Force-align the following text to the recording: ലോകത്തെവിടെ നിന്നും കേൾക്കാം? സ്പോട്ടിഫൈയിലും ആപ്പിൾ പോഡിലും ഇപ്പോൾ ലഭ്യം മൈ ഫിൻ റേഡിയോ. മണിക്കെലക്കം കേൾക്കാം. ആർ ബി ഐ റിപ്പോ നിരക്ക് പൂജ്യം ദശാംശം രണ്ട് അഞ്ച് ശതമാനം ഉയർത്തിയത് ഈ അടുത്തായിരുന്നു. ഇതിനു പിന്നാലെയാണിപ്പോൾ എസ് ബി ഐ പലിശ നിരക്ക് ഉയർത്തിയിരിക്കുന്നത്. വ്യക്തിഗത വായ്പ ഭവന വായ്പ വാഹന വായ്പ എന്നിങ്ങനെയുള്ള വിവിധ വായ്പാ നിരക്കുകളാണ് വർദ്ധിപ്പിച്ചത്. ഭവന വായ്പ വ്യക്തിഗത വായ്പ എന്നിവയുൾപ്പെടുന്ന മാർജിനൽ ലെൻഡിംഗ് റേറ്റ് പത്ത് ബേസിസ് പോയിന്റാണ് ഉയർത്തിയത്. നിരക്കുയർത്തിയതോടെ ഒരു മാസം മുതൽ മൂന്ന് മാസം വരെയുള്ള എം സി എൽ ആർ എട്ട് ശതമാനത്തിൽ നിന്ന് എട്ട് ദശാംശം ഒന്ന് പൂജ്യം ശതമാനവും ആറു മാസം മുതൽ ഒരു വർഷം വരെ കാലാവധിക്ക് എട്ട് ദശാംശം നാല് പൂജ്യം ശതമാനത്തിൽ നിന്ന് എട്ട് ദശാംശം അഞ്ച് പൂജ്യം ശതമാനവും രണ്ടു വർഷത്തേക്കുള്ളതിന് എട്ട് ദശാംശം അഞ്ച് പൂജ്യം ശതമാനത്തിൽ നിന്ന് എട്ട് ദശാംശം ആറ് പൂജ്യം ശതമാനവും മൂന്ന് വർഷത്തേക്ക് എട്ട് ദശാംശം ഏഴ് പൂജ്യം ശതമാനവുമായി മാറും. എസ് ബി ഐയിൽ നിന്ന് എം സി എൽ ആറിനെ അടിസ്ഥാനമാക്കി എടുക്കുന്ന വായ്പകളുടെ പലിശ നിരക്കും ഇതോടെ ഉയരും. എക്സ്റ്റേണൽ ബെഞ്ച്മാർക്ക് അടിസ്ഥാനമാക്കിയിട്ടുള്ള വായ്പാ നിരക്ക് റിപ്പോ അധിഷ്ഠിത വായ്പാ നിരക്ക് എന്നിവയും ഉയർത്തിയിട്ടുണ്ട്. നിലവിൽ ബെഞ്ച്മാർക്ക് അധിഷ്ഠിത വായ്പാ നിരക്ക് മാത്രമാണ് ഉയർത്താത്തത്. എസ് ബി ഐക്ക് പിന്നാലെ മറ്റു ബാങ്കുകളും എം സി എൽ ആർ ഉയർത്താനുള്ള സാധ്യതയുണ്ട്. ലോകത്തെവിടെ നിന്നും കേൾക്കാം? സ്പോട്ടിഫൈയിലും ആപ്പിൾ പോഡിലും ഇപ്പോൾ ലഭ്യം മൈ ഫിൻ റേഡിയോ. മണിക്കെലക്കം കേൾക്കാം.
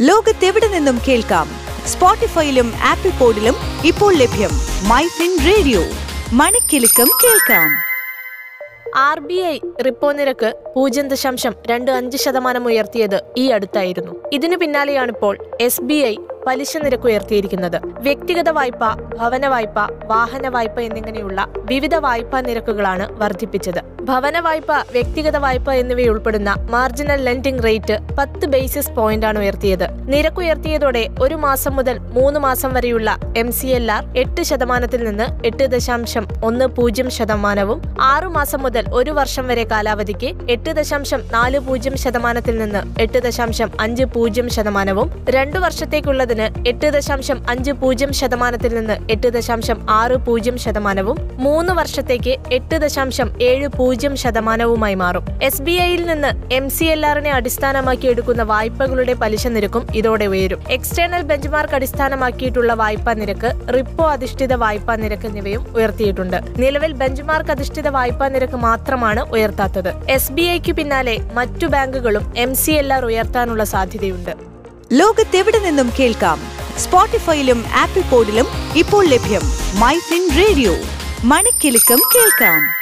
ലോകത്തെവിടെ 0.00 0.68
നിന്നും 0.68 0.98
കേൾക്കാം? 1.08 1.48
സ്പോട്ടിഫൈയിലും 1.86 2.72
ആപ്പിൾ 2.84 3.10
പോഡിലും 3.10 3.54
ഇപ്പോൾ 3.84 4.14
ലഭ്യം 4.14 4.50
മൈ 4.88 5.02
ഫിൻ 5.06 5.38
റേഡിയോ. 5.46 5.80
മണിക്കെലക്കം 6.32 7.08
കേൾക്കാം. 7.24 7.70
ആർ 8.98 9.20
ബി 9.20 9.34
ഐ 9.34 9.58
റിപ്പോ 9.86 10.12
നിരക്ക് 10.12 10.72
പൂജ്യം 10.76 11.08
ദശാംശം 11.08 11.54
രണ്ട് 11.66 11.90
അഞ്ച് 11.90 12.16
ശതമാനം 12.16 12.66
ഉയർത്തിയത് 12.66 13.22
ഈ 13.36 13.48
അടുത്തായിരുന്നു. 13.48 14.12
ഇതിനു 14.32 14.56
പിന്നാലെയാണിപ്പോൾ 14.56 15.38
എസ് 15.60 15.80
ബി 15.80 15.94
ഐ 15.94 16.16
പലിശ 16.46 16.76
നിരക്ക് 16.76 17.04
ഉയർത്തിയിരിക്കുന്നത്. 17.04 17.80
വ്യക്തിഗത 17.84 18.48
വായ്പ 18.48 18.94
ഭവന 19.16 19.46
വായ്പ 19.46 19.78
വാഹന 20.04 20.48
വായ്പ 20.48 20.80
എന്നിങ്ങനെയുള്ള 20.80 21.46
വിവിധ 21.56 21.94
വായ്പാ 21.94 22.40
നിരക്കുകളാണ് 22.40 23.22
വർദ്ധിപ്പിച്ചത്. 23.22 23.97
ഭവന 24.08 24.38
വായ്പ 24.38 24.72
വ്യക്തിഗത 24.92 25.36
വായ്പ 25.36 25.72
എന്നിവയുൾപ്പെടുന്ന 25.72 26.54
മാർജിനൽ 26.70 27.20
ലെൻഡിംഗ് 27.24 27.62
റേറ്റ് 27.64 27.96
പത്ത് 28.18 28.46
ബേസിസ് 28.46 28.90
പോയിന്റാണ് 28.90 29.38
ഉയർത്തിയത്. 29.38 29.84
നിരക്കുയർത്തിയതോടെ 30.08 31.08
ഒരു 31.20 31.34
മാസം 31.34 31.76
മുതൽ 31.76 31.98
മൂന്ന് 31.98 32.40
മാസം 32.40 32.70
വരെയുള്ള 32.74 33.08
എം 33.36 33.52
സി 33.52 33.66
എൽ 33.66 33.92
ആർ 33.92 34.04
എട്ട് 34.16 34.42
ശതമാനത്തിൽ 34.42 35.04
നിന്ന് 35.04 35.46
എട്ട് 35.46 35.66
ദശാംശം 35.66 36.28
ഒന്ന് 36.42 36.66
പൂജ്യം 36.66 37.10
ശതമാനവും 37.10 37.80
ആറു 38.02 38.28
മാസം 38.28 38.62
മുതൽ 38.62 38.84
ഒരു 38.92 39.10
വർഷം 39.10 39.46
വരെ 39.46 39.64
കാലാവധിക്ക് 39.64 40.30
എട്ട് 40.50 40.70
ദശാംശം 40.70 41.20
നാല് 41.32 41.58
പൂജ്യം 41.58 41.96
ശതമാനത്തിൽ 41.96 42.58
നിന്ന് 42.58 42.82
എട്ട് 43.02 43.18
ദശാംശം 43.18 43.70
അഞ്ച് 43.80 44.04
പൂജ്യം 44.04 44.48
ശതമാനവും 44.48 45.10
രണ്ടു 45.30 45.58
വർഷത്തേക്കുള്ളതിന് 45.58 46.68
എട്ട് 46.68 46.90
ദശാംശം 46.92 47.40
അഞ്ച് 47.50 47.72
പൂജ്യം 47.72 48.12
ശതമാനത്തിൽ 48.12 48.74
നിന്ന് 48.74 48.98
എട്ട് 49.12 49.28
ദശാംശം 49.28 49.78
ആറ് 49.90 50.18
പൂജ്യം 50.26 50.58
ശതമാനവും 50.58 51.16
മൂന്ന് 51.38 51.72
വർഷത്തേക്ക് 51.72 52.36
എട്ട് 52.52 52.76
ദശാംശം 52.76 53.30
ഏഴ് 53.42 53.68
പൂജ്യം 53.68 53.96
ശതമാനവുമായി 53.98 54.94
മാറും. 54.94 55.24
എസ് 55.42 55.62
ബി 55.62 55.70
ഐയിൽ 55.70 56.06
നിന്ന് 56.06 56.54
എം 56.54 56.70
സി 56.70 56.84
എൽ 56.84 57.06
ആറിനെ 57.06 57.30
അടിസ്ഥാനമാക്കി 57.30 58.06
എടുക്കുന്ന 58.06 58.42
വായ്പകളുടെ 58.42 59.14
പലിശ 59.14 59.46
നിരക്കും 59.46 59.86
ഇതോടെ 59.94 60.24
ഉയരും. 60.24 60.60
എക്സ്റ്റേണൽ 60.70 61.22
ബെഞ്ച്മാർക്ക് 61.22 61.74
അടിസ്ഥാനമാക്കിയിട്ടുള്ള 61.74 62.74
വായ്പാ 62.74 63.12
നിരക്ക് 63.12 63.74
റിപ്പോ 63.74 64.10
അധിഷ്ഠിത 64.10 64.54
വായ്പാ 64.54 64.96
നിരക്ക് 64.96 65.26
എന്നിവയും 65.26 65.74
ഉയർത്തിയിട്ടുണ്ട്. 65.76 66.36
നിലവിൽ 66.56 66.92
ബെഞ്ച്മാർക്ക് 66.92 67.50
അധിഷ്ഠിത 67.50 67.88
വായ്പാ 67.88 68.28
നിരക്ക് 68.28 68.54
മാത്രമാണ് 68.54 69.20
ഉയർത്താത്തത്. 69.20 70.10
എസ് 70.10 70.32
ബി 70.32 70.42
ഐക്ക് 70.42 70.72
പിന്നാലെ 70.72 71.18
മറ്റു 71.32 71.66
ബാങ്കുകളും 71.66 72.32
എം 72.36 72.54
സി 72.54 72.70
എൽ 72.70 72.92
ആർ 72.92 73.04
ഉയർത്താനുള്ള 73.04 73.64
സാധ്യതയുണ്ട്. 73.64 74.30
ലോകത്തെവിടെ 74.92 75.58
നിന്നും 75.58 75.92
കേൾക്കാം? 76.00 76.40
സ്പോട്ടിഫൈയിലും 76.78 77.64
ആപ്പിൾ 77.76 78.00
പോഡിലും 78.00 78.46
ഇപ്പോൾ 78.76 79.06
ലഭ്യം 79.06 79.40
മൈ 79.80 79.94
ഫിൻ 79.94 80.28
റേഡിയോ. 80.36 80.72
മണിക്കെലക്കം 81.24 81.98
കേൾക്കാം. 82.16 82.77